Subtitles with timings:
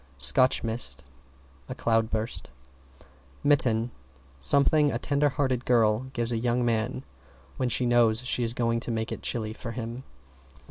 [0.17, 1.03] =SCOTCH MIST=
[1.69, 2.49] A cloudburst.
[3.43, 3.91] =MITTEN=
[4.39, 7.03] Something a tender hearted girl gives a young man
[7.57, 10.01] when she knows she is going to make it chilly for him.